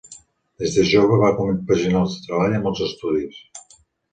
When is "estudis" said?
2.87-3.39